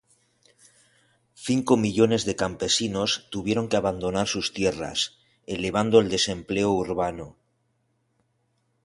Cinco 1.47 1.77
millones 1.77 2.25
de 2.25 2.35
campesinos 2.35 3.27
tuvieron 3.29 3.69
que 3.69 3.77
abandonar 3.77 4.25
sus 4.27 4.51
tierras, 4.51 5.19
elevando 5.45 5.99
el 5.99 6.09
desempleo 6.09 6.71
urbano. 6.71 7.35